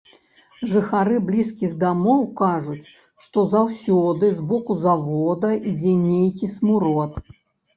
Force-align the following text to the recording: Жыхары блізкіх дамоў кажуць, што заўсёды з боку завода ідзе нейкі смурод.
Жыхары 0.69 1.17
блізкіх 1.27 1.75
дамоў 1.83 2.23
кажуць, 2.41 2.81
што 3.27 3.45
заўсёды 3.53 4.33
з 4.41 4.49
боку 4.53 4.79
завода 4.87 5.55
ідзе 5.71 5.93
нейкі 6.09 6.51
смурод. 6.57 7.13